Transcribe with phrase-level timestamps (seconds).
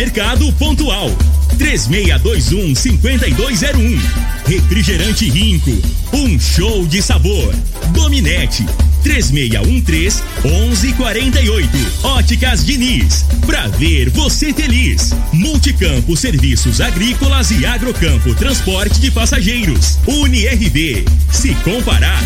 [0.00, 1.10] Supermercado Pontual,
[1.58, 4.00] 3621 5201.
[4.46, 5.70] Refrigerante Rinco,
[6.14, 7.54] um show de sabor.
[7.92, 8.64] Dominete,
[9.02, 11.68] 3613 1148.
[12.02, 15.14] Óticas Diniz, pra ver você feliz.
[15.34, 19.98] Multicampo Serviços Agrícolas e Agrocampo Transporte de Passageiros.
[20.06, 22.22] UniRV, se comparar,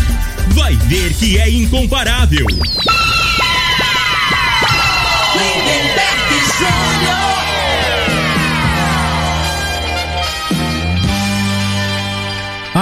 [0.51, 2.45] vai ver que é incomparável.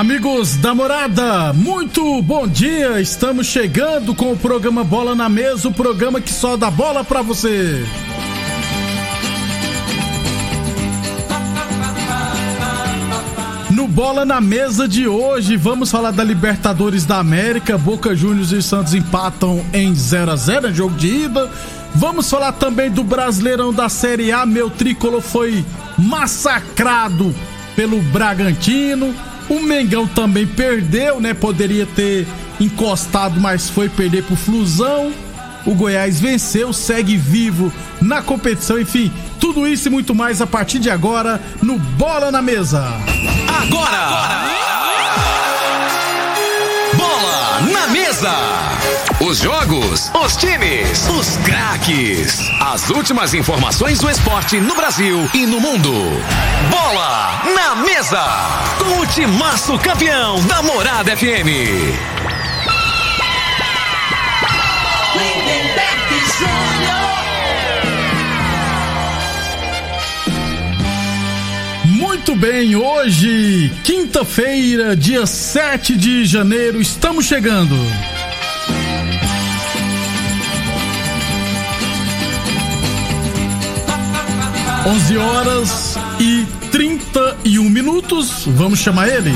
[0.04, 3.00] Amigos da morada, muito bom dia.
[3.00, 7.22] Estamos chegando com o programa Bola na Mesa o programa que só dá bola pra
[7.22, 7.82] você.
[13.70, 17.78] No Bola na Mesa de hoje, vamos falar da Libertadores da América.
[17.78, 21.50] Boca Juniors e Santos empatam em 0 a 0 é jogo de ida.
[21.96, 24.46] Vamos falar também do Brasileirão da Série A.
[24.46, 25.64] Meu tricolor foi
[25.98, 27.34] massacrado
[27.74, 29.16] pelo Bragantino.
[29.50, 31.34] O Mengão também perdeu, né?
[31.34, 32.28] Poderia ter
[32.60, 35.12] encostado, mas foi perder pro Flusão.
[35.66, 37.72] O Goiás venceu, segue vivo
[38.02, 38.80] na competição.
[38.80, 42.84] Enfim, tudo isso e muito mais a partir de agora no Bola na Mesa.
[43.48, 44.44] Agora!
[46.98, 48.73] Bola na mesa!
[49.34, 52.38] Os jogos, os times, os craques.
[52.62, 55.92] As últimas informações do esporte no Brasil e no mundo.
[56.70, 58.22] Bola na mesa!
[58.78, 61.50] Com o timaço campeão da Morada FM.
[71.86, 77.76] Muito bem, hoje, quinta-feira, dia 7 de janeiro, estamos chegando.
[84.86, 88.44] Onze horas e 31 minutos.
[88.48, 89.32] Vamos chamar ele?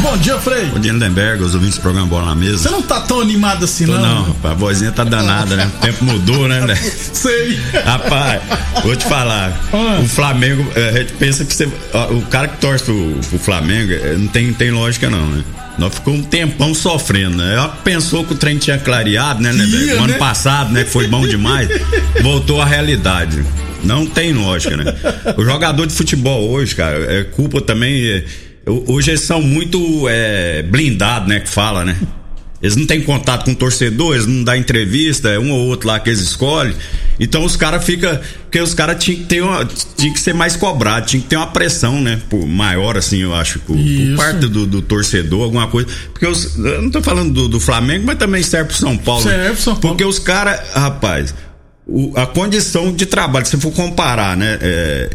[0.00, 0.66] Bom dia, Frei.
[0.66, 2.70] Bom dia, Lindenberg, os ouvintes do programa Bola na Você Mesa.
[2.70, 4.00] não tá tão animado assim, Tô não?
[4.00, 5.68] não, rapaz, a vozinha tá danada, né?
[5.76, 6.76] O tempo mudou, né, né?
[7.12, 7.58] Sei.
[7.84, 8.40] Rapaz,
[8.84, 9.52] vou te falar.
[9.72, 9.98] Ah.
[10.00, 11.64] O Flamengo, eh, a gente pensa que você.
[12.10, 15.42] O cara que torce pro, pro Flamengo eh, não tem, tem lógica, não, né?
[15.78, 17.54] Nós ficamos um tempão sofrendo, né?
[17.54, 20.18] Ela pensou que o trem tinha clareado, né, O ano né?
[20.18, 20.84] passado, né?
[20.84, 21.68] Que foi bom demais.
[22.22, 23.44] Voltou à realidade.
[23.84, 24.84] Não tem lógica, né?
[25.36, 28.04] O jogador de futebol hoje, cara, é culpa também.
[28.08, 28.24] é,
[28.66, 31.40] hoje eles são muito é, blindados, né?
[31.40, 31.96] Que fala, né?
[32.62, 35.88] Eles não têm contato com o torcedor, eles não dão entrevista, é um ou outro
[35.88, 36.74] lá que eles escolhem.
[37.20, 38.18] Então os caras ficam.
[38.44, 39.62] Porque os caras tinham que ter uma,
[39.96, 42.18] tinha que ser mais cobrados, tinha que ter uma pressão, né?
[42.30, 45.88] Por maior, assim, eu acho, por, por parte do, do torcedor, alguma coisa.
[46.12, 49.22] Porque os, eu não tô falando do, do Flamengo, mas também serve pro São Paulo.
[49.22, 49.88] Serve pro São Paulo.
[49.96, 51.34] Porque os caras, rapaz,
[51.86, 54.58] o- a condição de trabalho, se for comparar, né?
[54.62, 55.10] é,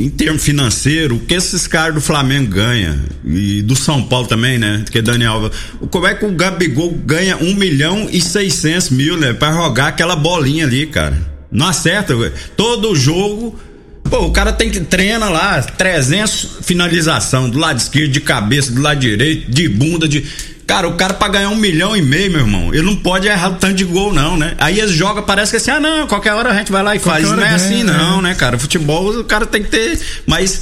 [0.00, 4.58] em termos financeiro, o que esses caras do Flamengo ganham e do São Paulo também,
[4.58, 4.82] né?
[4.90, 5.50] Que Daniel Alves.
[5.90, 9.34] Como é que o Gabigol ganha 1 milhão e 600 mil, né?
[9.34, 11.20] Pra jogar aquela bolinha ali, cara.
[11.52, 12.32] Não acerta, velho.
[12.56, 13.58] Todo jogo.
[14.04, 18.80] Pô, o cara tem que treina lá 300 finalização do lado esquerdo, de cabeça, do
[18.80, 20.24] lado direito, de bunda, de.
[20.70, 23.50] Cara, o cara pra ganhar um milhão e meio, meu irmão, ele não pode errar
[23.52, 24.54] tanto de gol, não, né?
[24.58, 26.98] Aí eles jogam, parece que assim, ah, não, qualquer hora a gente vai lá e
[26.98, 27.24] faz.
[27.26, 28.30] hora Não é ganha, assim, não, né?
[28.30, 28.58] né, cara?
[28.58, 29.98] Futebol, o cara tem que ter.
[30.26, 30.60] Mas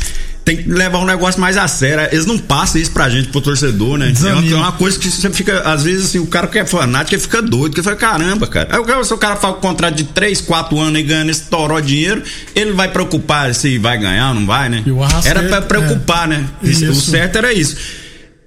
[0.49, 2.09] tem que levar um negócio mais a sério.
[2.11, 4.07] Eles não passam isso pra gente, pro torcedor, né?
[4.07, 4.57] É uma, Desanima.
[4.57, 7.21] é uma coisa que você fica, às vezes, assim, o cara que é fanático, ele
[7.21, 8.69] fica doido, que fala, caramba, cara.
[8.71, 11.43] Aí o se o cara faz um contrato de 3, 4 anos e ganha esse
[11.43, 12.23] toró dinheiro,
[12.55, 14.83] ele vai preocupar se vai ganhar ou não vai, né?
[15.27, 16.47] Era pra preocupar, né?
[16.63, 17.77] Isso, O certo era isso.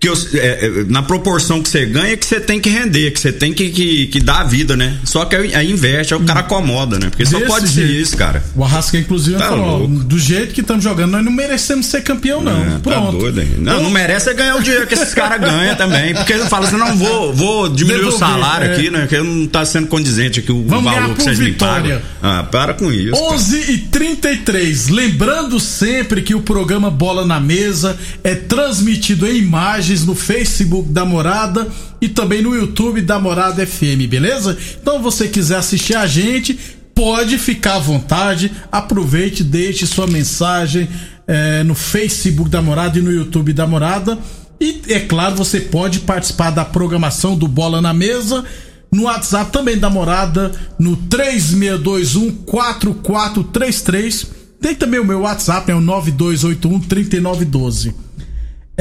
[0.01, 3.19] Que os- é, é, na proporção que você ganha, que você tem que render, que
[3.19, 4.97] você tem que, que, que dar a vida, né?
[5.05, 7.09] Só que aí, aí investe, aí o cara acomoda, né?
[7.11, 8.01] Porque só Desse pode ser jeito.
[8.01, 8.43] isso, cara.
[8.55, 12.41] O Arrasca, inclusive, Tá falou: do jeito que estamos jogando, nós não merecemos ser campeão,
[12.41, 12.63] não.
[12.63, 13.17] É, tá Pronto.
[13.19, 13.49] doido, hein?
[13.59, 16.15] Não, não merece é ganhar o dinheiro que esses caras ganham também.
[16.15, 18.73] Porque ele fala assim: não, vou, vou diminuir o Devolver, salário é.
[18.75, 19.05] aqui, né?
[19.07, 22.01] Que não tá sendo condizente aqui o Vamos valor que vocês me vitória.
[22.21, 22.39] pagam.
[22.39, 23.11] Ah, para com isso.
[23.11, 23.33] cara.
[23.35, 29.43] 11 e 33 Lembrando sempre que o programa Bola na Mesa é transmitido em
[29.91, 31.67] imagens no Facebook da Morada
[31.99, 34.57] e também no YouTube da Morada FM, beleza?
[34.81, 36.57] Então, você quiser assistir a gente,
[36.95, 38.51] pode ficar à vontade.
[38.71, 40.87] Aproveite, deixe sua mensagem
[41.27, 44.17] eh, no Facebook da Morada e no YouTube da Morada.
[44.59, 48.45] E é claro, você pode participar da programação do Bola na Mesa
[48.91, 54.27] no WhatsApp também da Morada, no 3621 4433.
[54.59, 57.95] Tem também o meu WhatsApp, é o 9281 3912.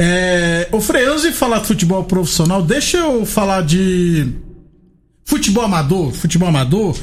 [0.03, 4.29] É, antes de falar de futebol profissional, deixa eu falar de
[5.23, 6.97] futebol amador, futebol amador,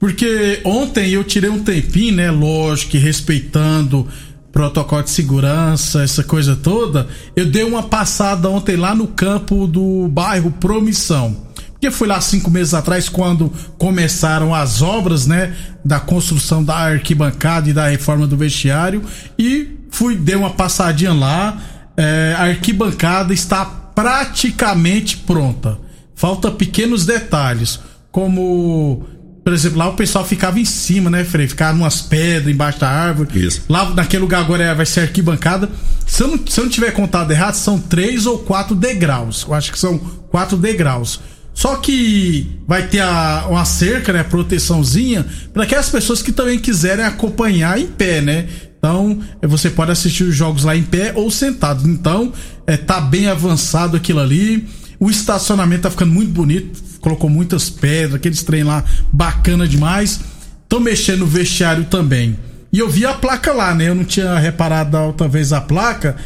[0.00, 2.30] porque ontem eu tirei um tempinho, né?
[2.30, 4.08] Lógico respeitando
[4.50, 7.06] protocolo de segurança, essa coisa toda.
[7.36, 11.36] Eu dei uma passada ontem lá no campo do bairro Promissão.
[11.72, 15.54] Porque fui lá cinco meses atrás, quando começaram as obras, né?
[15.84, 19.02] Da construção da arquibancada e da reforma do vestiário.
[19.38, 21.62] E fui, dei uma passadinha lá.
[21.98, 25.78] É, a arquibancada está praticamente pronta.
[26.14, 27.80] Falta pequenos detalhes,
[28.10, 29.06] como
[29.48, 31.48] por exemplo, lá o pessoal ficava em cima, né, Frei?
[31.48, 33.46] Ficava umas pedras embaixo da árvore.
[33.46, 33.62] Isso.
[33.66, 35.70] Lá naquele lugar agora é, vai ser arquibancada.
[36.06, 39.46] Se eu, não, se eu não tiver contado errado, são três ou quatro degraus.
[39.48, 39.96] Eu acho que são
[40.30, 41.18] quatro degraus.
[41.54, 44.22] Só que vai ter a, uma cerca, né?
[44.22, 48.48] Proteçãozinha, para aquelas pessoas que também quiserem acompanhar em pé, né?
[48.78, 51.88] Então, é, você pode assistir os jogos lá em pé ou sentado.
[51.88, 52.32] Então,
[52.66, 54.66] é, tá bem avançado aquilo ali.
[55.00, 60.20] O estacionamento tá ficando muito bonito colocou muitas pedras, aqueles trem lá bacana demais.
[60.62, 62.36] Estão mexendo no vestiário também.
[62.72, 63.88] E eu vi a placa lá, né?
[63.88, 66.16] Eu não tinha reparado da outra vez a placa.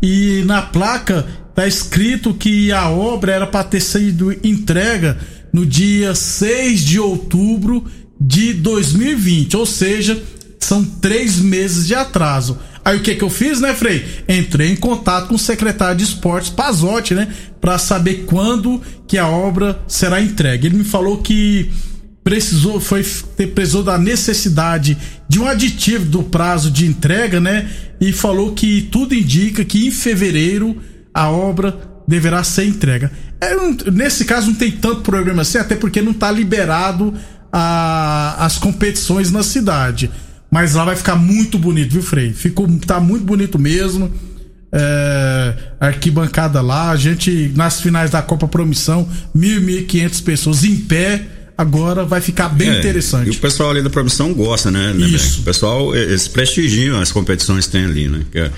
[0.00, 5.18] E na placa tá escrito que a obra era para ter sido entrega
[5.52, 7.84] no dia 6 de outubro
[8.18, 9.56] de 2020.
[9.58, 10.20] Ou seja,
[10.60, 12.58] são três meses de atraso.
[12.84, 14.04] Aí o que que eu fiz, né, Frei?
[14.28, 17.28] Entrei em contato com o secretário de esportes, Pazotti, né?
[17.60, 20.66] Para saber quando que a obra será entregue.
[20.66, 21.70] Ele me falou que
[22.22, 23.04] precisou, foi,
[23.54, 24.96] precisou da necessidade
[25.28, 27.68] de um aditivo do prazo de entrega, né?
[28.00, 30.80] E falou que tudo indica que em fevereiro
[31.12, 33.10] a obra deverá ser entrega.
[33.40, 33.54] É,
[33.90, 37.14] nesse caso não tem tanto problema assim, até porque não está liberado
[37.52, 40.10] a, as competições na cidade.
[40.50, 42.32] Mas lá vai ficar muito bonito, viu, Frei?
[42.32, 44.12] Ficou, tá muito bonito mesmo.
[44.72, 50.76] É, arquibancada lá, a gente nas finais da Copa Promissão, mil, mil quinhentas pessoas em
[50.76, 51.22] pé.
[51.56, 53.26] Agora vai ficar bem é, interessante.
[53.26, 54.92] E o pessoal ali da Promissão gosta, né?
[54.96, 55.40] Isso.
[55.40, 58.22] O pessoal, eles prestigiam as competições que tem ali, né?
[58.32, 58.50] Que é,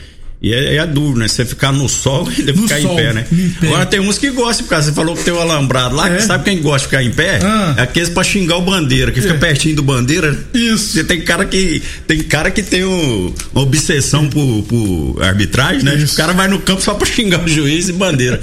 [0.42, 1.28] e é, é dúvida, né?
[1.28, 3.26] Você ficar no sol e ficar sol, em pé, né?
[3.30, 3.68] Em pé.
[3.68, 6.16] Agora tem uns que gostam, porque você falou que tem o um alambrado lá, é.
[6.16, 7.38] que sabe quem gosta de ficar em pé?
[7.42, 7.74] Ah.
[7.78, 9.38] É aqueles pra xingar o bandeira, que fica é.
[9.38, 10.36] pertinho do bandeira.
[10.52, 10.94] Isso.
[10.94, 15.94] Você tem cara que tem cara que tem um, uma obsessão por, por arbitragem, né?
[15.94, 16.14] Isso.
[16.14, 18.40] O cara vai no campo só pra xingar o juiz e bandeira.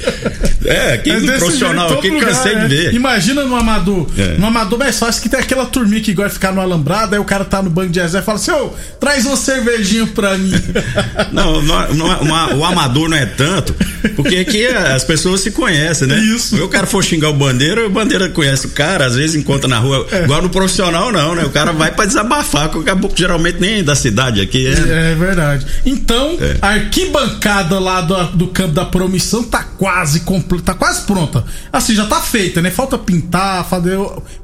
[0.64, 2.68] é, aqui no profissional aqui lugar, cansei de é.
[2.68, 2.94] ver.
[2.94, 4.08] Imagina no amador.
[4.18, 4.38] É.
[4.38, 7.20] No amador mais fácil que tem aquela turminha que gosta de ficar no alambrado, aí
[7.20, 10.38] o cara tá no banco de exército e fala assim, ô, traz uma cervejinha pra
[10.38, 10.54] mim.
[11.34, 13.74] não, não, não uma, o amador não é tanto,
[14.16, 16.18] porque aqui as pessoas se conhecem, né?
[16.20, 16.56] Isso.
[16.56, 19.68] Se o cara for xingar o bandeira, o bandeira conhece o cara, às vezes encontra
[19.68, 20.06] na rua.
[20.12, 20.24] É.
[20.24, 21.44] Igual no profissional, não, né?
[21.44, 24.68] O cara vai pra desabafar, com o caboclo geralmente nem é da cidade aqui.
[24.68, 25.66] É, é verdade.
[25.86, 26.58] Então, é.
[26.62, 31.44] a arquibancada lá do, do campo da promissão tá quase completa, tá quase pronta.
[31.72, 32.70] Assim, já tá feita, né?
[32.70, 33.98] Falta pintar, fazer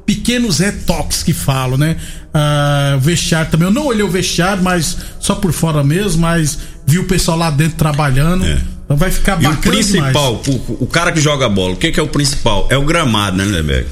[0.04, 1.96] pequenos retoques que falo, né?
[2.34, 3.66] Uh, o vestiário também.
[3.66, 7.50] Eu não olhei o vestiário, mas só por fora mesmo, mas vi o pessoal lá
[7.50, 8.44] dentro trabalhando.
[8.44, 8.60] É.
[8.84, 9.54] Então vai ficar bacana.
[9.54, 12.68] E o principal, o, o, cara que joga bola, o que, que é o principal?
[12.70, 13.88] É o gramado, né, Lindeberg?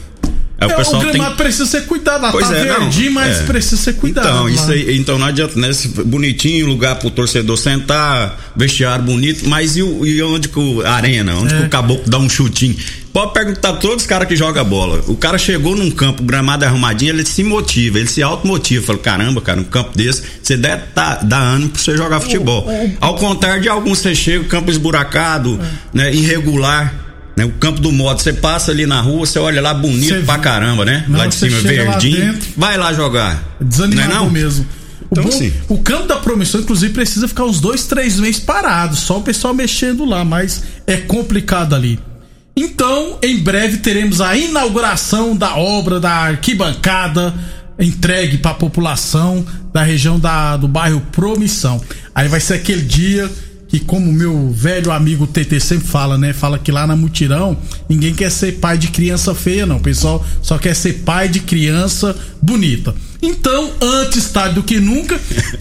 [0.56, 1.36] É, o, é, o gramado tem...
[1.36, 3.42] precisa ser cuidado, pois tá é, verdinho, mas é.
[3.42, 4.28] precisa ser cuidado.
[4.28, 5.68] Então, isso aí, então não adianta, né?
[6.06, 11.34] Bonitinho, lugar pro torcedor sentar, vestiário bonito, mas e, o, e onde que o arena,
[11.34, 11.58] onde é.
[11.58, 12.76] que o caboclo dá um chutinho?
[13.14, 15.00] Pode perguntar a todos os caras que jogam bola.
[15.06, 18.84] O cara chegou num campo, gramado arrumadinho, ele se motiva, ele se automotiva.
[18.84, 22.66] Fala, caramba, cara, um campo desse, você deve tá, dar ânimo pra você jogar futebol.
[23.00, 25.96] Ao contrário de alguns, você chega, campo esburacado, é.
[25.96, 27.04] né, irregular
[27.36, 27.44] né?
[27.44, 30.38] O campo do modo, você passa ali na rua, você olha lá bonito cê pra
[30.38, 31.04] caramba, né?
[31.08, 32.32] Não, lá de cima verdinho.
[32.32, 33.56] Lá vai lá jogar.
[33.60, 34.30] Desanimado não é não?
[34.30, 34.64] mesmo.
[34.64, 35.52] O, então, bom, assim.
[35.68, 39.54] o campo da promissão, inclusive, precisa ficar uns dois, três meses parado, só o pessoal
[39.54, 41.98] mexendo lá, mas é complicado ali.
[42.56, 47.34] Então, em breve teremos a inauguração da obra da arquibancada
[47.78, 51.80] entregue para a população da região da, do bairro Promissão.
[52.14, 53.28] Aí vai ser aquele dia
[53.66, 56.32] que como meu velho amigo TT sempre fala, né?
[56.32, 57.56] Fala que lá na mutirão
[57.88, 59.78] ninguém quer ser pai de criança feia, não.
[59.78, 62.94] O pessoal só quer ser pai de criança bonita.
[63.24, 65.20] Então, antes tarde do que nunca.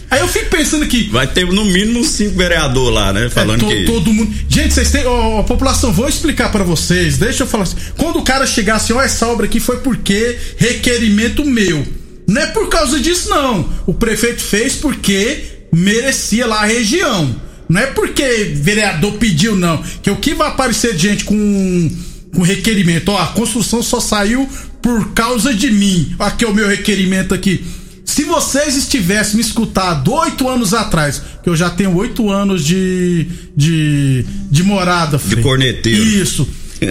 [0.09, 1.09] Aí eu fico pensando aqui.
[1.09, 3.29] Vai ter no mínimo cinco vereadores lá, né?
[3.29, 3.85] Falando é, to, que.
[3.85, 4.33] Todo mundo.
[4.49, 5.05] Gente, vocês têm.
[5.05, 7.17] Ó, oh, população, vou explicar para vocês.
[7.17, 7.77] Deixa eu falar assim.
[7.97, 11.85] Quando o cara chegar assim, ó, essa obra aqui foi porque requerimento meu.
[12.27, 13.69] Não é por causa disso, não.
[13.85, 17.35] O prefeito fez porque merecia lá a região.
[17.67, 19.81] Não é porque vereador pediu, não.
[20.01, 21.89] Que o que vai aparecer de gente com,
[22.33, 23.09] com requerimento?
[23.09, 24.47] Ó, a construção só saiu
[24.81, 26.15] por causa de mim.
[26.19, 27.65] Aqui é o meu requerimento aqui.
[28.05, 33.27] Se vocês estivessem me escutado oito anos atrás, que eu já tenho oito anos de,
[33.55, 35.17] de, de morada.
[35.17, 36.03] De corneteiro.
[36.03, 36.47] Isso.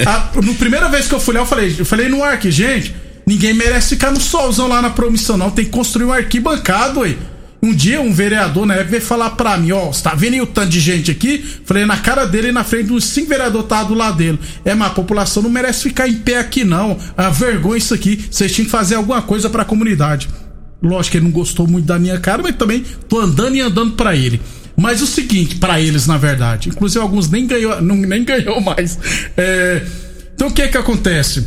[0.06, 2.50] a, no primeira vez que eu fui lá, eu falei, eu falei no ar aqui,
[2.50, 2.94] gente,
[3.26, 5.50] ninguém merece ficar no solzão lá na promissão, não.
[5.50, 7.14] Tem que construir um arquibancado, ué.
[7.64, 10.40] Um dia um vereador na época veio falar pra mim, ó, você tá vendo aí
[10.40, 11.44] o tanto de gente aqui?
[11.64, 14.36] Falei na cara dele e na frente dos cinco vereadores tá do lado dele.
[14.64, 16.98] É, mas a população não merece ficar em pé aqui não.
[17.16, 18.26] A vergonha isso aqui.
[18.28, 20.28] Vocês tinham que fazer alguma coisa pra comunidade.
[20.82, 23.92] Lógico que ele não gostou muito da minha cara, mas também tô andando e andando
[23.92, 24.40] pra ele.
[24.76, 28.98] Mas o seguinte, pra eles na verdade, inclusive alguns nem ganhou, não, nem ganhou mais.
[29.36, 29.82] É,
[30.34, 31.46] então o que que acontece?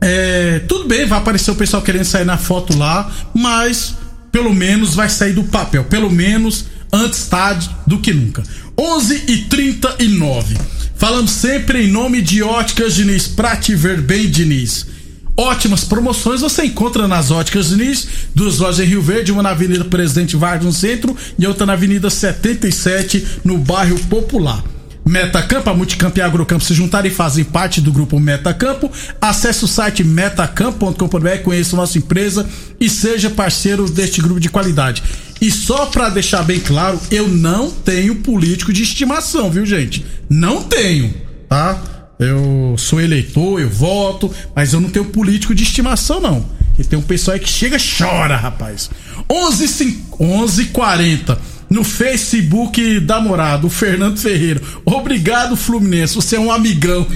[0.00, 3.96] É, tudo bem, vai aparecer o pessoal querendo sair na foto lá, mas
[4.38, 8.40] pelo menos vai sair do papel, pelo menos antes tarde do que nunca.
[8.78, 10.56] 11 e 39.
[10.94, 14.86] Falamos sempre em nome de Óticas Diniz, pra te ver bem, Diniz.
[15.36, 19.84] Ótimas promoções você encontra nas Óticas Diniz, duas lojas em Rio Verde, uma na Avenida
[19.84, 24.62] Presidente Vargas no centro e outra na Avenida 77 no bairro Popular.
[25.08, 28.92] Metacampo, a Multicampo e a Agrocampo se juntaram e fazem parte do grupo Metacampo.
[29.18, 32.46] Acesse o site metacampo.com.br, conheça a nossa empresa
[32.78, 35.02] e seja parceiro deste grupo de qualidade.
[35.40, 40.04] E só para deixar bem claro, eu não tenho político de estimação, viu, gente?
[40.28, 41.14] Não tenho,
[41.48, 41.80] tá?
[42.18, 46.44] Eu sou eleitor, eu voto, mas eu não tenho político de estimação, não.
[46.78, 48.90] E tem um pessoal aí que chega e chora, rapaz.
[49.30, 54.60] 11 11 40 no Facebook da morada, o Fernando Ferreira.
[54.84, 57.06] Obrigado, Fluminense, você é um amigão.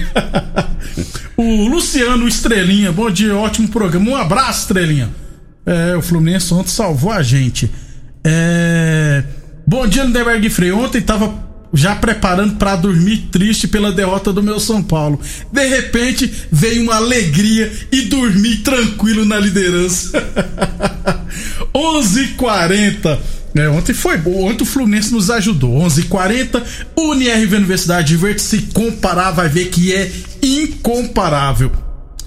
[1.35, 4.11] o Luciano Estrelinha, bom dia, ótimo programa.
[4.11, 5.09] Um abraço, Estrelinha.
[5.65, 7.71] É, o Fluminense ontem salvou a gente.
[8.23, 9.23] É...
[9.65, 10.71] Bom dia, Lindenberg Frei.
[10.71, 11.33] Ontem tava
[11.73, 15.19] já preparando para dormir triste pela derrota do meu São Paulo.
[15.51, 20.11] De repente veio uma alegria e dormi tranquilo na liderança.
[21.73, 23.19] 11:40
[23.55, 24.49] é, ontem foi bom.
[24.49, 25.77] Ontem o Fluminense nos ajudou.
[25.77, 26.63] 11:40
[26.97, 28.41] UniRV Universidade de Verde.
[28.41, 31.71] Se comparar, vai ver que é incomparável.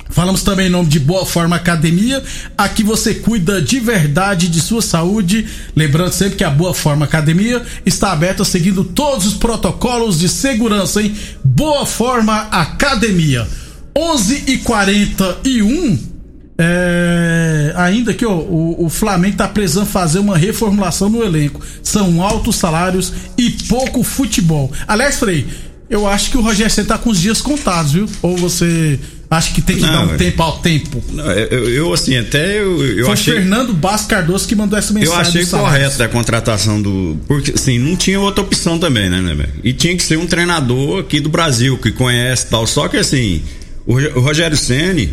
[0.08, 2.22] Falamos também em nome de Boa Forma Academia.
[2.56, 5.46] Aqui você cuida de verdade de sua saúde.
[5.74, 11.02] Lembrando sempre que a Boa Forma Academia está aberta seguindo todos os protocolos de segurança,
[11.02, 11.14] hein?
[11.44, 13.46] Boa Forma Academia.
[13.94, 16.15] 11 e 41
[16.58, 21.60] é, ainda que ó, o, o Flamengo tá precisando fazer uma reformulação no elenco.
[21.82, 24.72] São altos salários e pouco futebol.
[24.88, 25.46] Aliás, Frei,
[25.88, 28.08] eu acho que o Rogério Senna tá com os dias contados, viu?
[28.22, 28.98] Ou você
[29.30, 31.04] acha que tem que não, dar um tempo ao tempo?
[31.12, 33.34] Não, eu, eu, assim, até eu, eu Foi achei.
[33.34, 35.14] Fernando Bastos Cardoso que mandou essa mensagem.
[35.14, 37.18] Eu achei correto a contratação do.
[37.28, 39.46] Porque, assim, não tinha outra opção também, né, né?
[39.62, 42.66] E tinha que ser um treinador aqui do Brasil, que conhece tal.
[42.66, 43.42] Só que, assim,
[43.86, 45.10] o, o Rogério Ceni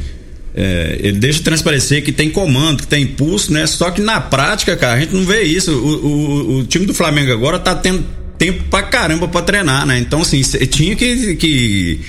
[0.55, 3.65] é, ele deixa transparecer que tem comando, que tem impulso, né?
[3.65, 5.71] Só que na prática, cara, a gente não vê isso.
[5.71, 8.05] O, o, o time do Flamengo agora tá tendo
[8.37, 9.97] tempo pra caramba pra treinar, né?
[9.97, 11.99] Então, assim, tinha que, que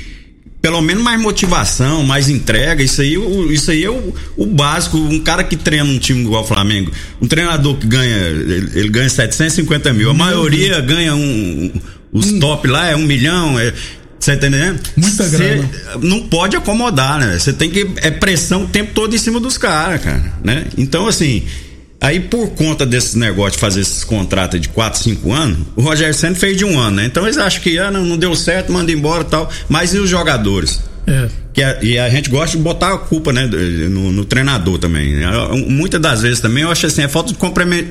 [0.60, 3.16] pelo menos mais motivação, mais entrega, isso aí,
[3.50, 4.96] isso aí é o, o, básico.
[4.96, 8.88] Um cara que treina um time igual o Flamengo, um treinador que ganha, ele, ele
[8.88, 11.70] ganha 750 mil, a maioria ganha um,
[12.10, 12.40] os hum.
[12.40, 13.72] top lá é um milhão, é,
[14.24, 14.80] você tá entendendo?
[14.96, 15.70] Muita grana.
[16.00, 17.38] Não pode acomodar, né?
[17.38, 17.86] Você tem que.
[17.96, 20.32] É pressão o tempo todo em cima dos caras, cara.
[20.42, 20.64] Né?
[20.78, 21.44] Então, assim.
[22.00, 26.12] Aí, por conta desse negócio de fazer esses contratos de 4, 5 anos, o Rogério
[26.12, 27.06] Santos fez de um ano, né?
[27.06, 29.50] Então eles acham que ah, não, não deu certo, manda embora e tal.
[29.70, 30.80] Mas e os jogadores?
[31.06, 31.28] É.
[31.54, 35.14] Que a, e a gente gosta de botar a culpa, né, no, no, treinador também.
[35.68, 37.38] Muitas das vezes também eu acho assim, é falta de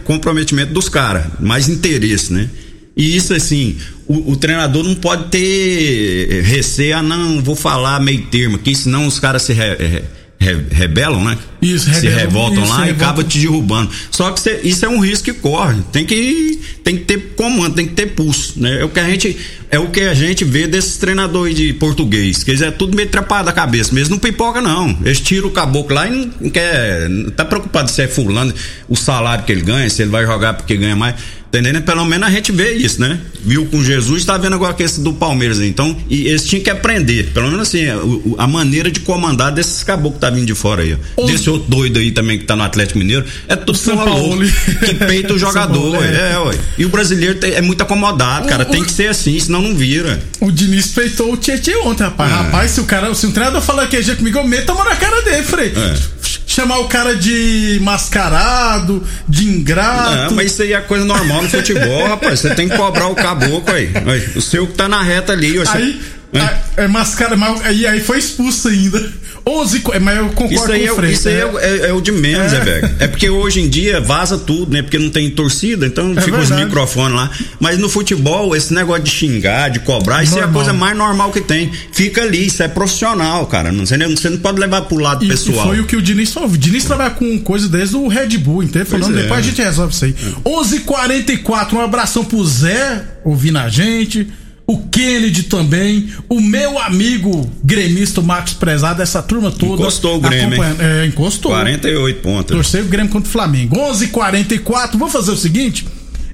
[0.03, 2.49] comprometimento dos caras, mais interesse, né?
[2.95, 3.75] E isso, assim,
[4.07, 9.07] o, o, treinador não pode ter receio, ah, não, vou falar meio termo aqui, senão
[9.07, 10.03] os caras se re, re,
[10.37, 11.35] re, rebelam, né?
[11.59, 13.89] Isso, se revoltam isso, lá e acaba te derrubando.
[14.11, 15.81] Só que cê, isso é um risco que corre.
[15.91, 18.81] Tem que, tem que ter comando, tem que ter pulso, né?
[18.81, 19.37] É o que a gente,
[19.71, 23.09] é o que a gente vê desses treinadores de português, que eles é tudo meio
[23.09, 24.95] trapado da cabeça, mesmo não pipoca não.
[25.03, 28.53] Eles tiram o caboclo lá e não quer, não tá preocupado se é fulano,
[28.87, 31.15] o salário que ele ganha, se ele vai jogar porque ganha mais
[31.53, 31.83] Entendendo?
[31.83, 33.19] Pelo menos a gente vê isso, né?
[33.45, 35.69] Viu com Jesus, tá vendo agora que esse do Palmeiras aí.
[35.69, 37.29] Então, e eles tinham que aprender.
[37.31, 40.81] Pelo menos assim, a, a maneira de comandar desses caboclos que tá vindo de fora
[40.81, 41.25] aí, ó.
[41.27, 43.23] Desse outro doido aí também que tá no Atlético Mineiro.
[43.47, 44.43] É tudo São Paulo.
[44.83, 46.33] que peita o jogador, é.
[46.33, 46.55] é, ué.
[46.75, 48.63] E o brasileiro é muito acomodado, cara.
[48.63, 50.23] O, tem que ser assim, senão não vira.
[50.39, 52.31] O Diniz peitou o Tietchan ontem, rapaz.
[52.31, 52.35] É.
[52.35, 54.85] Rapaz, se o cara, se um treinador falar que é comigo, eu meto a mão
[54.85, 55.67] na cara dele, Frei.
[55.67, 60.29] É chamar o cara de mascarado, de ingrato.
[60.29, 62.39] Não, mas isso aí é coisa normal no futebol, rapaz.
[62.39, 63.91] Você tem que cobrar o caboclo aí.
[64.35, 65.55] O seu que tá na reta ali.
[65.69, 66.01] Aí,
[66.33, 69.11] É, é mascara, mas e aí foi expulso ainda.
[69.45, 71.11] 11, mas eu concordo Isso aí, com o é, Frei.
[71.11, 71.49] isso aí é,
[71.85, 72.55] é- é o de menos, É.
[72.55, 72.59] é.
[72.61, 72.95] velho.
[72.97, 74.81] É porque hoje em dia vaza tudo, né?
[74.81, 76.63] Porque não tem torcida, então É fica os verdade.
[76.65, 77.29] microfones lá.
[77.59, 80.63] Mas no futebol, esse negócio de xingar, de cobrar, isso é a Normal.
[80.63, 81.69] coisa mais normal que tem.
[81.91, 83.69] Fica ali, isso é profissional, cara.
[83.71, 85.67] Não, você, não- você não pode levar pro lado E, e pessoal.
[85.67, 86.49] foi o que o Diniz falou.
[86.49, 88.85] O Diniz trabalha com coisa desde o Red Bull, entendeu?
[88.85, 89.23] Falando, é.
[89.23, 90.15] depois a gente resolve isso aí.
[90.45, 94.27] 11:44 um abração pro Zé, ouvindo a gente.
[94.65, 96.09] O Kennedy também.
[96.29, 99.81] O meu amigo gremista Marcos Prezado, essa turma toda.
[99.81, 100.75] Encostou o Grêmio, hein?
[100.79, 101.51] É, encostou.
[101.51, 102.55] 48 pontos.
[102.55, 103.75] Torcei o Grêmio contra o Flamengo.
[103.75, 104.97] 11:44.
[104.97, 105.85] Vamos fazer o seguinte: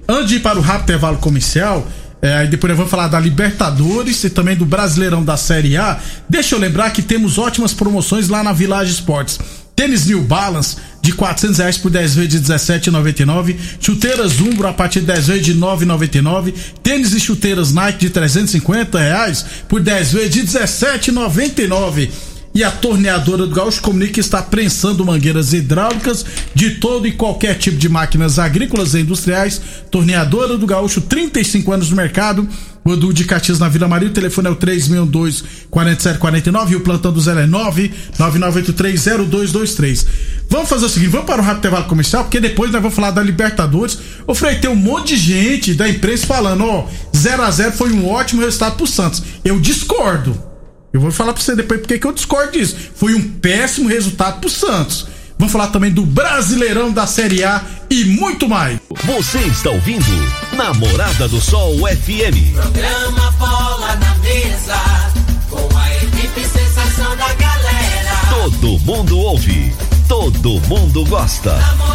[0.08, 1.88] antes de ir para o rápido intervalo comercial,
[2.22, 6.00] é, depois nós vamos falar da Libertadores e também do Brasileirão da Série A.
[6.28, 9.40] Deixa eu lembrar que temos ótimas promoções lá na Village Esportes.
[9.76, 10.76] Tênis New Balance
[11.10, 13.56] de 400 reais por 10 vezes de 17,99.
[13.80, 16.54] Chuteiras Umbro a partir de 10 vezes de 9,99.
[16.84, 22.10] Tênis e chuteiras Nike de 350 reais por 10 vezes de 17,99.
[22.54, 27.56] E a torneadora do Gaúcho comunica que está prensando mangueiras hidráulicas de todo e qualquer
[27.58, 29.62] tipo de máquinas agrícolas e industriais.
[29.92, 32.48] Torneadora do Gaúcho, 35 anos no mercado.
[32.84, 37.12] O Edu de Caxias na Vila Maria, o telefone é o 3612-4749 e o plantão
[37.12, 40.06] do Zé é 999830223.
[40.50, 43.12] Vamos fazer o seguinte, vamos para o rápido intervalo comercial, porque depois nós vamos falar
[43.12, 44.00] da Libertadores.
[44.26, 47.92] Ô Frei, tem um monte de gente da imprensa falando, ó, 0 a 0 foi
[47.92, 49.22] um ótimo resultado pro Santos.
[49.44, 50.50] Eu discordo.
[50.92, 52.76] Eu vou falar pra você depois porque que eu discordo disso.
[52.96, 55.06] Foi um péssimo resultado pro Santos.
[55.40, 58.78] Vamos falar também do Brasileirão da Série A e muito mais.
[59.06, 60.06] Você está ouvindo
[60.52, 62.52] Namorada do Sol FM.
[62.54, 64.76] Programa Bola na Mesa,
[65.50, 68.20] com a equipe sensação da galera.
[68.30, 69.74] Todo mundo ouve,
[70.10, 71.56] todo mundo gosta.
[71.56, 71.89] Namorada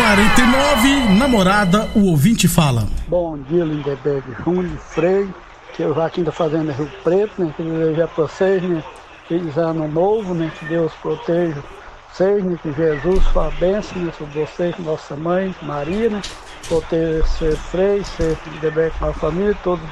[0.00, 2.88] 49, namorada, o ouvinte fala.
[3.06, 4.32] Bom dia, Lindeberg.
[4.42, 5.28] Rony Freire,
[5.74, 7.52] que eu aqui da Fazenda é Rio Preto, né?
[7.54, 8.82] Que desejar pra vocês, né?
[9.28, 10.50] Feliz ano novo, né?
[10.58, 11.62] Que Deus proteja
[12.10, 12.58] vocês, né?
[12.62, 14.10] Que Jesus faça bênção né?
[14.16, 16.22] sobre vocês, nossa mãe, Maria, né?
[16.66, 19.84] Proteja ser Freire, ser Lindeberg com a família, todos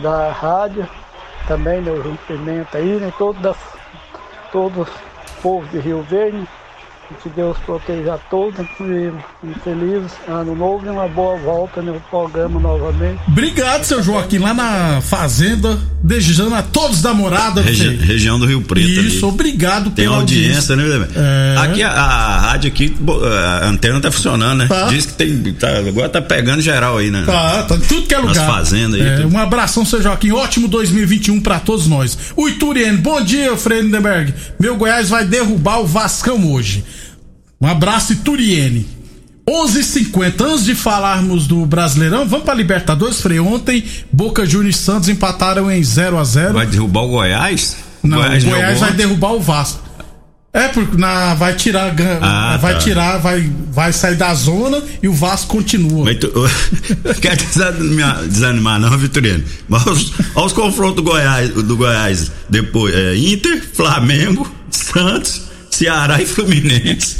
[0.00, 0.86] da rádio,
[1.48, 1.92] também, né?
[1.92, 3.10] O Pimenta aí, né?
[3.16, 3.54] Todo da,
[4.52, 6.46] todo o povo de Rio Verde, né?
[7.22, 9.12] Que Deus proteja a todos e
[9.46, 13.20] um feliz ano novo e uma boa volta no programa novamente.
[13.28, 17.60] Obrigado, seu Joaquim, lá na fazenda, desejando a todos da morada.
[17.60, 18.88] Regi- região do Rio Preto.
[18.88, 19.34] Isso, ali.
[19.34, 20.84] obrigado Tem pela audiência, né?
[21.14, 21.56] É.
[21.58, 22.96] Aqui a, a rádio aqui,
[23.62, 24.66] a antena tá funcionando, né?
[24.66, 24.84] Tá.
[24.88, 25.36] Diz que tem.
[25.54, 27.22] Tá, agora tá pegando geral aí, né?
[27.24, 28.46] Tá, tá tudo que é Nas lugar.
[28.46, 29.32] fazendas aí, É, tudo.
[29.34, 30.32] um abração, seu Joaquim.
[30.32, 32.18] Ótimo 2021 pra todos nós.
[32.36, 34.34] O Ituriano, bom dia, Frei Lindenberg.
[34.58, 36.84] Meu Goiás vai derrubar o Vascão hoje.
[37.60, 38.86] Um abraço, Ituriene.
[39.48, 43.38] 11:50 antes de falarmos do Brasileirão, vamos pra Libertadores, Frei.
[43.38, 47.76] Ontem, Boca Juniors e Santos empataram em 0 a 0 Vai derrubar o Goiás?
[48.02, 49.86] Não, o Goiás vai derrubar o Vasco.
[50.52, 52.78] É, porque na, vai tirar, Ah, vai tá.
[52.80, 56.06] tirar, vai, vai sair da zona e o Vasco continua.
[56.06, 56.32] Mas tu,
[57.20, 59.44] quer desanimar, desanimar não, Vitorino.
[59.68, 59.84] Mas
[60.34, 62.94] os confrontos do Goiás, do Goiás depois.
[62.94, 65.42] É, Inter, Flamengo, Santos,
[65.76, 67.16] Ceará e Fluminense.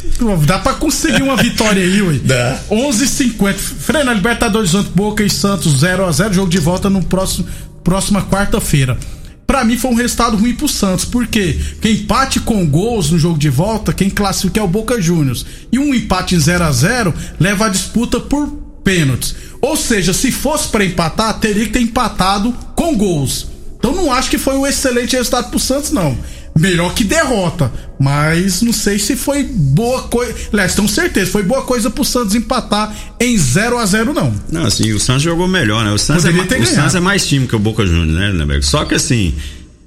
[0.46, 2.18] Dá pra conseguir uma vitória aí, ué.
[2.24, 2.58] Dá.
[2.70, 7.04] 11:50 Frei, na Libertadores ontem, Boca e Santos 0 a 0 jogo de volta no
[7.04, 7.46] próximo
[7.84, 8.98] próxima quarta-feira.
[9.46, 13.38] Pra mim foi um resultado ruim pro Santos, porque quem empate com gols no jogo
[13.38, 15.46] de volta, quem classifica é o Boca Juniors.
[15.70, 18.48] E um empate em 0 a 0 leva a disputa por
[18.82, 19.36] pênaltis.
[19.60, 23.46] Ou seja, se fosse pra empatar, teria que ter empatado com gols.
[23.78, 26.18] Então não acho que foi um excelente resultado pro Santos, não.
[26.58, 27.70] Melhor que derrota.
[28.00, 30.34] Mas não sei se foi boa coisa.
[30.52, 34.34] Aliás, tenho certeza, foi boa coisa pro Santos empatar em 0 a 0 não.
[34.50, 35.90] Não, assim, o Santos jogou melhor, né?
[35.92, 36.66] O Santos, é, o.
[36.66, 38.64] Santos é mais time que o Boca Juniors, né, Lindeberg?
[38.64, 39.34] Só que assim,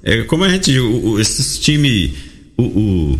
[0.02, 0.78] é, como a gente.
[0.78, 2.10] O, o- esses times.
[2.56, 3.18] O, o-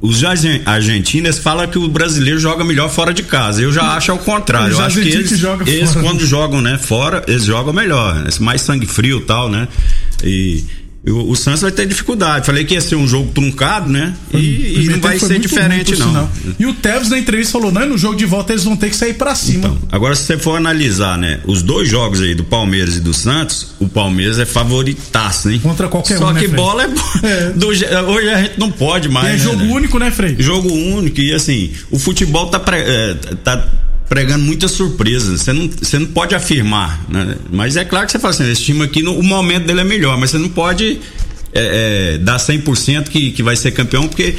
[0.00, 3.60] os argen- argentinos falam que o brasileiro joga melhor fora de casa.
[3.60, 4.72] Eu já acho ao contrário.
[4.72, 6.02] Os Eu acho que eles, jogam eles fora.
[6.06, 8.14] quando jogam, né, fora, eles jogam melhor.
[8.14, 8.30] né?
[8.40, 9.68] Mais sangue frio e tal, né?
[10.24, 10.64] E.
[11.08, 12.44] O, o Santos vai ter dificuldade.
[12.46, 14.14] Falei que ia ser um jogo truncado, né?
[14.34, 16.28] E, e não vai ser diferente, ruim, não.
[16.58, 18.90] E o Tevez na entrevista falou: não, e no jogo de volta eles vão ter
[18.90, 19.58] que sair pra cima.
[19.68, 23.14] Então, agora se você for analisar, né, os dois jogos aí do Palmeiras e do
[23.14, 25.60] Santos, o Palmeiras é favoritaço, hein?
[25.60, 26.56] Contra qualquer Só um, né, que Fred?
[26.62, 26.88] bola é,
[27.26, 27.50] É.
[27.56, 29.28] do je- hoje a gente não pode mais.
[29.28, 29.72] é né, jogo né?
[29.72, 30.36] único, né, Frei?
[30.38, 33.14] Jogo único e assim, o futebol tá, pre- é,
[33.44, 33.64] tá
[34.08, 35.42] pregando muitas surpresas.
[35.42, 37.36] Você não, você não pode afirmar, né?
[37.50, 39.84] Mas é claro que você fala assim, esse time aqui, no, o momento dele é
[39.84, 41.00] melhor, mas você não pode
[41.52, 44.34] é, é, dar 100% que, que vai ser campeão, porque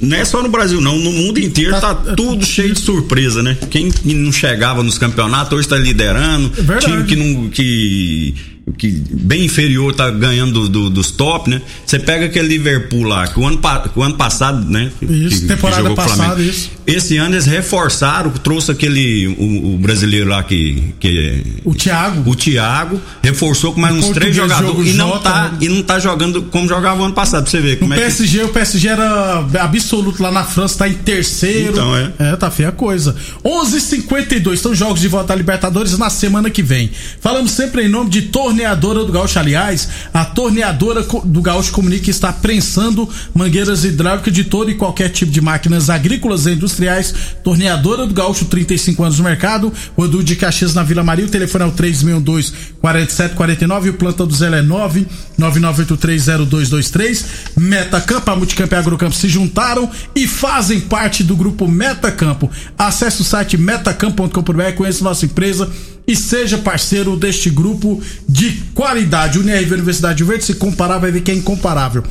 [0.00, 0.98] não é só no Brasil, não.
[0.98, 3.56] No mundo inteiro tá, tá tudo cheio de surpresa, né?
[3.70, 6.52] Quem não chegava nos campeonatos hoje tá liderando.
[6.56, 6.86] É verdade.
[6.86, 7.48] Time que não.
[7.48, 8.34] Que,
[8.76, 11.62] que bem inferior tá ganhando do, do, dos top, né?
[11.84, 13.60] Você pega aquele Liverpool lá, que o ano,
[13.94, 14.90] o ano passado, né?
[15.00, 16.70] Isso, que- temporada que o passada, isso.
[16.84, 19.28] Esse ano eles reforçaram, trouxe aquele.
[19.28, 20.94] O, o brasileiro lá que.
[20.98, 22.28] que O Thiago.
[22.28, 25.42] o Thiago reforçou com mais O uns três jogadores joga o e não, Jota, tá,
[25.48, 25.58] né?
[25.60, 28.02] e não tá jogando como jogava o ano passado, pra você ver como é que.
[28.02, 31.72] PSG, o PSG era absoluto lá na França, tá em terceiro.
[31.72, 32.36] Então, é.
[32.36, 33.14] tá feia a coisa.
[33.44, 36.90] 11:52 são jogos de volta à Libertadores na semana que vem.
[37.20, 38.22] Falamos sempre em nome de
[38.56, 39.38] Torneadora do Gaúcho.
[39.38, 45.10] Aliás, a Torneadora do Gaúcho comunica que está prensando mangueiras hidráulicas de todo e qualquer
[45.10, 47.14] tipo de máquinas agrícolas e industriais.
[47.44, 49.70] Torneadora do Gaúcho, 35 anos no mercado.
[49.94, 51.26] O Edu de Caxias na Vila Maria.
[51.26, 55.06] O telefone é o 362 4749 e o plantão do Zé é 9
[55.38, 57.24] 99830223.
[57.58, 62.50] Metacampo, a Multicampo e a Agrocampo se juntaram e fazem parte do grupo Metacampo.
[62.78, 65.70] Acesse o site metacampo.com.br, conheça nossa empresa
[66.06, 69.38] e seja parceiro deste grupo de qualidade.
[69.38, 72.04] UNIRV Universidade de Verde, se comparar, vai ver que é incomparável.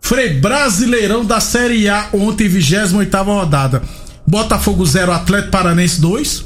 [0.00, 3.82] Frei Brasileirão da Série A, ontem, 28 rodada.
[4.26, 6.44] Botafogo 0, Atlético Paranense 2.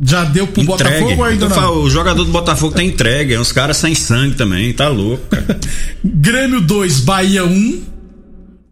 [0.00, 1.00] Já deu pro Entregue.
[1.00, 1.56] Botafogo ou ainda não?
[1.56, 5.24] falo, o jogador do Botafogo tá entregue, é uns caras sem sangue também, tá louco,
[5.28, 5.58] cara.
[6.04, 7.82] Grêmio 2, Bahia 1.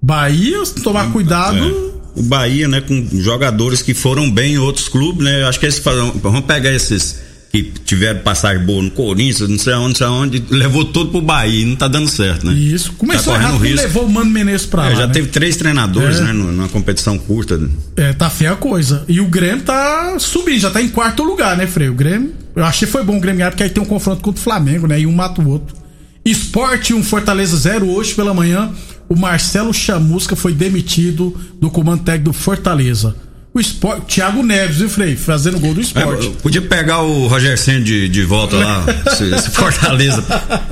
[0.03, 1.57] Bahia, se tomar cuidado.
[1.57, 2.21] É.
[2.21, 5.45] O Bahia, né, com jogadores que foram bem em outros clubes, né?
[5.45, 7.21] Acho que eles falam, vamos pegar esses
[7.55, 11.21] que tiveram passagem boa no Corinthians, não sei aonde, não sei aonde, levou tudo pro
[11.21, 12.53] Bahia, e não tá dando certo, né?
[12.53, 12.93] Isso.
[12.95, 13.77] Começou tá errado risco.
[13.87, 14.95] levou o Mano Menezes pra É, lá.
[14.97, 15.13] já né?
[15.13, 16.23] teve três treinadores, É.
[16.25, 17.61] né, numa competição curta.
[17.97, 19.05] É, tá feia a coisa.
[19.07, 21.93] E o Grêmio tá subindo, já tá em quarto lugar, né, Freio?
[21.93, 22.33] O Grêmio.
[22.57, 24.43] Eu achei que foi bom o Grêmio ganhar, porque aí tem um confronto contra o
[24.43, 24.99] Flamengo, né?
[25.01, 25.77] E um mata o outro.
[26.25, 27.89] Esporte 1, Fortaleza 0.
[27.89, 28.73] Hoje pela manhã,
[29.09, 33.15] o Marcelo Chamusca foi demitido do comando técnico do Fortaleza.
[33.55, 34.17] O Esporte.
[34.17, 35.15] Thiago Neves, viu, Frei?
[35.15, 36.27] Fazendo gol do Esporte.
[36.27, 40.25] É, podia pegar o Roger Senna de, de volta lá, esse, esse Fortaleza.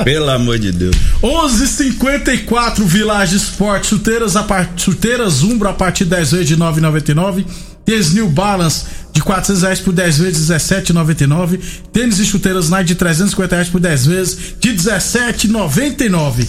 [0.02, 0.96] Pelo amor de Deus.
[1.22, 4.72] 11:54 Village Sport chuteiras a par...
[4.76, 7.44] chuteiras Umbro a partir de 10 vezes de 9,99
[7.84, 11.60] tênis New Balance de 400 reais por 10 vezes de 17,99
[11.92, 16.48] tênis e chuteiras Nike de 350 reais por 10 vezes de 17,99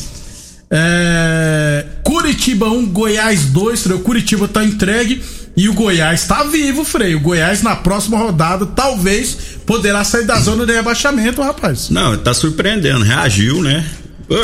[0.76, 1.86] é...
[2.04, 4.00] Curitiba 1 Goiás 2 Freio.
[4.00, 5.22] Curitiba tá entregue
[5.56, 10.40] e o Goiás tá vivo Freio o Goiás na próxima rodada talvez poderá sair da
[10.40, 13.86] zona de rebaixamento rapaz Não, tá surpreendendo, reagiu, né?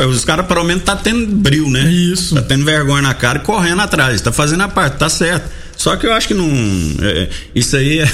[0.09, 1.89] Os caras pelo menos tá tendo bril, né?
[1.89, 2.35] Isso.
[2.35, 4.21] Tá tendo vergonha na cara e correndo atrás.
[4.21, 5.49] Tá fazendo a parte, tá certo.
[5.75, 6.47] Só que eu acho que não.
[7.01, 8.11] é, isso aí é,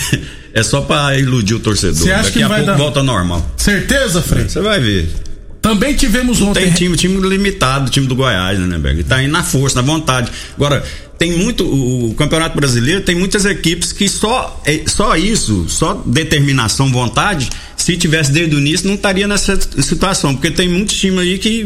[0.53, 1.95] é só pra iludir o torcedor.
[1.95, 3.51] Você acha Daqui que a vai pouco dar- volta normal.
[3.57, 4.47] certeza Frei?
[4.47, 5.09] Você vai ver.
[5.61, 6.65] Também tivemos ontem.
[6.65, 9.03] Tem time, time limitado, time do Goiás, né, Berg?
[9.03, 10.31] Tá indo na força, na vontade.
[10.55, 10.83] Agora,
[11.17, 11.63] tem muito.
[11.65, 17.95] O, Campeonato Brasileiro tem muitas equipes que só, é, só isso, só determinação, vontade, se
[17.97, 20.33] tivesse desde o início, não estaria nessa situação.
[20.33, 21.63] Porque tem muitos times aí que.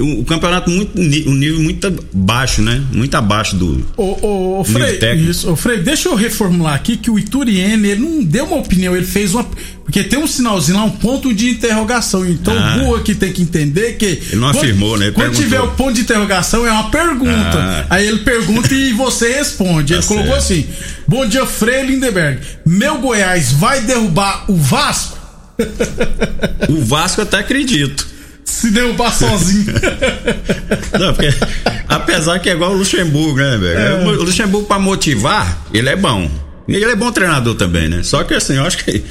[0.00, 0.98] O, o campeonato muito.
[0.98, 2.82] O nível muito baixo, né?
[2.92, 3.84] Muito abaixo do.
[3.96, 7.88] Ô, ô, ô, Nível Frei, isso, ô, Frei, deixa eu reformular aqui que o Ituriene,
[7.88, 9.44] ele não deu uma opinião, ele fez uma.
[9.84, 12.26] Porque tem um sinalzinho lá, um ponto de interrogação.
[12.26, 12.76] Então Ah.
[12.76, 14.04] o burro aqui tem que entender que.
[14.04, 15.06] Ele não afirmou, né?
[15.06, 15.44] Ele Quando perguntou.
[15.44, 17.32] tiver o ponto de interrogação, é uma pergunta.
[17.56, 17.86] Ah.
[17.90, 19.92] Aí ele pergunta e você responde.
[19.94, 20.44] Ele Tá colocou certo.
[20.44, 20.66] assim:
[21.06, 22.40] Bom dia, Frei Lindenberg.
[22.64, 25.15] Meu Goiás vai derrubar o Vasco?
[26.68, 28.06] O Vasco eu até acredito.
[28.44, 29.74] Se derrubar sozinho.
[30.98, 31.34] Não, porque
[31.88, 34.20] apesar que é igual o Luxemburgo, né, velho?
[34.20, 36.30] O Luxemburgo pra motivar, ele é bom.
[36.68, 38.02] E ele é bom treinador também, né?
[38.02, 39.04] Só que assim, eu acho que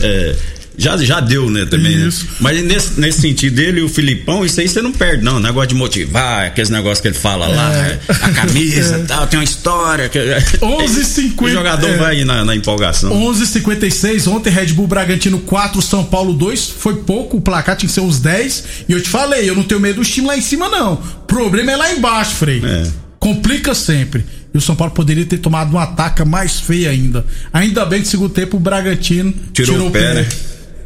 [0.00, 0.36] é,
[0.76, 1.96] já, já deu, né, também.
[1.96, 2.06] né?
[2.08, 2.26] Isso.
[2.40, 5.38] Mas nesse, nesse sentido, ele e o Filipão, isso aí você não perde, não.
[5.38, 7.98] Negócio de motivar, aqueles negócios que ele fala lá, É.
[8.08, 10.08] a camisa e tal, tem uma história.
[10.08, 10.18] Que...
[10.18, 11.42] 11h50.
[11.42, 11.96] O jogador é.
[11.96, 13.10] vai na, na empolgação.
[13.12, 17.94] 11:56 ontem Red Bull Bragantino 4 São Paulo 2 foi pouco o placar tinha que
[17.94, 20.40] ser uns 10 e eu te falei eu não tenho medo dos times lá em
[20.40, 22.86] cima não o problema é lá embaixo Frei É.
[23.18, 27.84] complica sempre e o São Paulo poderia ter tomado uma ataca mais feia ainda ainda
[27.84, 30.28] bem que no segundo tempo o Bragantino Tirou o pé, né?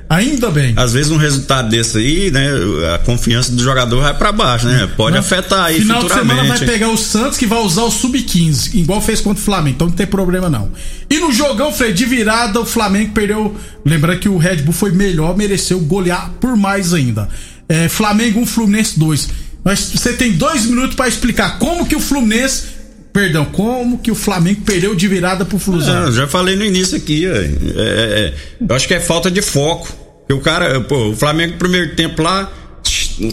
[0.08, 2.48] Ainda bem Às vezes um resultado desse aí, né,
[2.94, 4.88] a confiança do jogador vai pra baixo, né?
[4.96, 6.36] Pode afetar aí Final de futuramente.
[6.36, 9.74] semana vai pegar o Santos que vai usar o Sub-15, igual fez contra o Flamengo,
[9.76, 10.70] então não tem problema não.
[11.08, 13.54] E no jogão, Fred, de virada, o Flamengo perdeu.
[13.84, 17.28] Lembrando que o Red Bull foi melhor, mereceu golear por mais ainda.
[17.68, 19.28] É, Flamengo 1, Fluminense 2.
[19.64, 22.75] Mas você tem dois minutos pra explicar como que o Fluminense.
[23.16, 26.04] Perdão, como que o Flamengo perdeu de virada pro Ah, Flusão?
[26.06, 27.40] eu já falei no início aqui, é, é,
[27.78, 28.34] é,
[28.68, 29.88] eu acho que é falta de foco.
[30.30, 32.52] O cara, pô, o Flamengo primeiro tempo lá,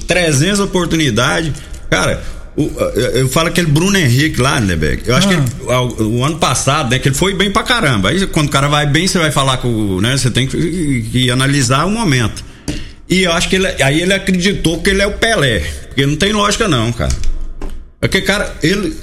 [0.08, 1.52] 300 oportunidades.
[1.90, 2.24] Cara,
[2.56, 2.72] o,
[3.14, 5.06] eu falo aquele Bruno Henrique lá, né, Beck?
[5.06, 5.32] Eu acho Ah.
[5.32, 5.46] que ele,
[6.00, 8.10] o, o ano passado, né, que ele foi bem pra caramba.
[8.10, 11.10] Aí quando o cara vai bem, você vai falar com, o- né, você tem que,
[11.12, 12.42] que analisar o momento.
[13.10, 16.16] E eu acho que ele, aí ele acreditou que ele é o Pelé, porque não
[16.16, 17.12] tem lógica não, cara.
[18.00, 18.96] Porque, cara, ele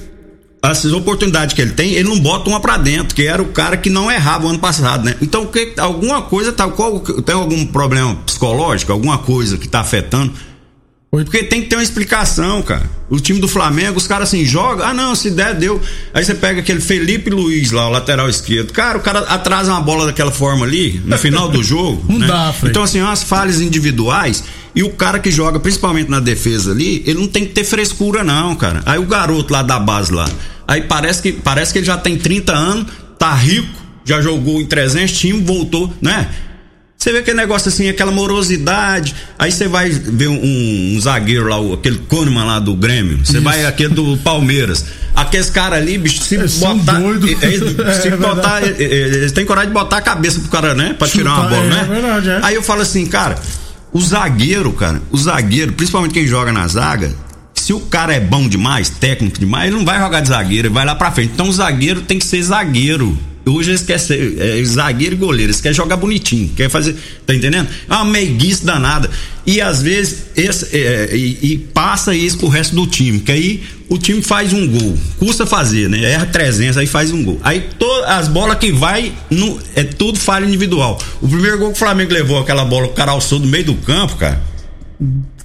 [0.62, 3.76] essas oportunidades que ele tem, ele não bota uma pra dentro, que era o cara
[3.76, 5.16] que não errava o ano passado, né?
[5.22, 10.32] Então, que, alguma coisa tá qual, tem algum problema psicológico, alguma coisa que tá afetando?
[11.10, 12.88] Porque tem que ter uma explicação, cara.
[13.08, 15.80] O time do Flamengo, os caras assim, jogam, ah não, se der, deu.
[16.14, 18.72] Aí você pega aquele Felipe Luiz lá, o lateral esquerdo.
[18.72, 22.04] Cara, o cara atrasa uma bola daquela forma ali, no final do jogo.
[22.08, 22.28] Não né?
[22.28, 22.70] dá, Frei.
[22.70, 24.44] Então, assim, umas falhas individuais.
[24.74, 28.22] E o cara que joga, principalmente na defesa ali, ele não tem que ter frescura,
[28.22, 28.82] não, cara.
[28.86, 30.28] Aí o garoto lá da base lá.
[30.68, 32.86] Aí parece que, parece que ele já tem 30 anos,
[33.18, 33.68] tá rico,
[34.04, 36.28] já jogou em 300 times, voltou, né?
[36.96, 39.14] Você vê aquele negócio assim, aquela morosidade.
[39.38, 43.24] Aí você vai ver um, um zagueiro lá, aquele Kahneman lá do Grêmio.
[43.24, 44.84] Você vai aquele do Palmeiras.
[45.16, 46.98] Aqueles caras ali, bicho, se Eles são botar.
[47.00, 47.30] doidos.
[47.30, 48.62] eh, eh, se É botar.
[48.62, 50.94] eh, Eles têm coragem de botar a cabeça pro cara, né?
[50.98, 51.80] Pra tirar uma bola, é, né?
[51.80, 52.40] é verdade, é.
[52.42, 53.36] Aí eu falo assim, cara,
[53.92, 57.14] o zagueiro, cara, o zagueiro, principalmente quem joga na zaga,
[57.54, 60.74] se o cara é bom demais, técnico demais, ele não vai jogar de zagueiro, ele
[60.74, 61.32] vai lá pra frente.
[61.34, 63.16] Então o zagueiro tem que ser zagueiro.
[63.50, 66.94] Hoje eles querem ser é, zagueiro e goleiro, eles querem jogar bonitinho, quer fazer,
[67.26, 67.68] tá entendendo?
[67.88, 69.10] É uma meiguice danada.
[69.46, 73.62] E às vezes esse, é, e, e passa isso pro resto do time, que aí
[73.88, 76.12] o time faz um gol, custa fazer, né?
[76.12, 77.40] Erra 300, aí faz um gol.
[77.42, 81.00] Aí to, as bolas que vai, no, é tudo falha individual.
[81.20, 83.74] O primeiro gol que o Flamengo levou, aquela bola, o cara alçou do meio do
[83.74, 84.40] campo, cara.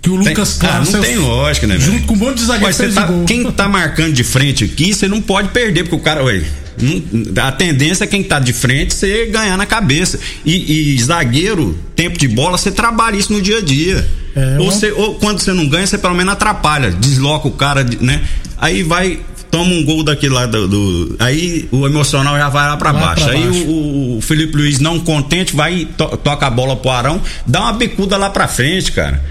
[0.05, 1.91] Que o Tem, Lucas ah, Claro não saiu tem lógica, né, velho?
[1.93, 5.19] Junto com um monte de zagueiro tá- quem tá marcando de frente aqui, você não
[5.19, 6.43] pode perder, porque o cara, ué,
[6.79, 10.19] não- a tendência é quem tá de frente você ganhar na cabeça.
[10.45, 14.07] E, e zagueiro, tempo de bola, você trabalha isso no dia a dia.
[14.35, 17.83] É, ou, você- ou quando você não ganha, você pelo menos atrapalha, desloca o cara,
[17.99, 18.21] né?
[18.59, 19.19] Aí vai.
[19.49, 22.99] Toma um gol daquele lá do, do- Aí o emocional já vai lá pra Lá
[22.99, 23.23] baixo.
[23.23, 23.63] pra aí baixo.
[23.69, 27.73] o, o Felipe Luiz, não contente, vai to- toca a bola pro Arão, dá uma
[27.73, 29.23] bicuda lá pra frente, cara.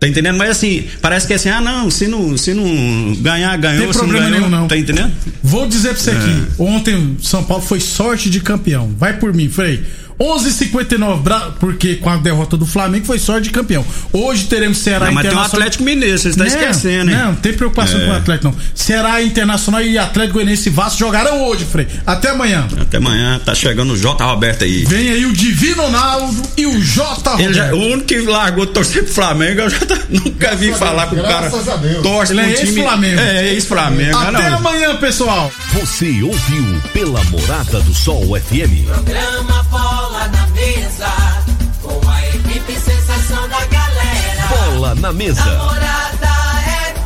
[0.00, 0.38] Tá entendendo?
[0.38, 3.92] Mas assim, parece que é assim, ah não, se não, se não ganhar, ganhou, Tem
[3.92, 4.66] se não problema ganhou, nenhum, não.
[4.66, 5.12] Tá entendendo?
[5.42, 6.46] Vou dizer pra você aqui.
[6.58, 6.62] É.
[6.62, 8.94] Ontem São Paulo foi sorte de campeão.
[8.98, 9.84] Vai por mim, Frei.
[10.20, 13.84] 11:59 Bra- porque com a derrota do Flamengo foi sorte de campeão.
[14.12, 15.60] Hoje teremos Ceará Não, mas tem um Internacional.
[15.62, 17.16] Atlético Mineiro, você está Não, esquecendo, hein?
[17.16, 18.04] Não, não tem preocupação É.
[18.04, 18.56] com o Atlético, não.
[18.74, 21.86] Ceará Internacional e Atlético Goianiense e Vasco jogarão hoje, Frei.
[22.06, 22.68] Até amanhã.
[22.80, 24.22] Até amanhã, tá chegando o J.
[24.24, 24.84] Roberto aí.
[24.84, 27.40] Vem aí o Divino Ronaldo e o J.
[27.42, 27.82] Ele já, Roberto.
[27.82, 31.14] o único que largou de torcer pro Flamengo, eu já tá- nunca vi falar que
[31.14, 32.02] o cara graças a Deus.
[32.02, 32.68] torce Ele pro é time.
[32.80, 33.20] ex-Flamengo.
[33.20, 34.18] É, ex-Flamengo.
[34.18, 34.56] Até não.
[34.58, 35.50] amanhã, pessoal.
[35.72, 38.84] Você ouviu pela Morada do Sol FM.
[38.86, 39.64] Programa
[40.60, 41.08] Mesa,
[41.80, 44.46] com a equipe sensação da galera.
[44.48, 45.42] Bola na mesa.
[45.42, 46.28] Namorada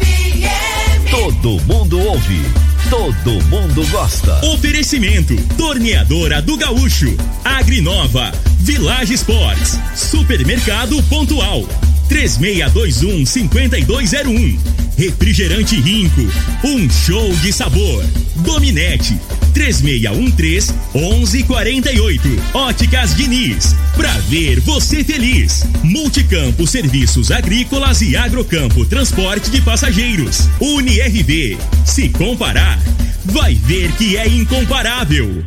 [0.01, 1.09] FM.
[1.09, 2.43] Todo mundo ouve.
[2.91, 4.45] Todo mundo gosta.
[4.47, 11.65] Oferecimento: Torneadora do Gaúcho, Agrinova, Village Sports, Supermercado Pontual,
[12.11, 14.59] 3621-5201,
[14.99, 16.23] Refrigerante Rinco,
[16.65, 18.05] um show de sabor,
[18.37, 19.17] Dominete,
[19.55, 22.21] 3613-1148,
[22.53, 31.57] Óticas Diniz, pra ver você feliz, Multicampo Serviços Agrícolas e Agrocampo Transporte de Passageiros, UniRV,
[31.85, 32.83] se comparar,
[33.25, 35.45] vai ver que é incomparável.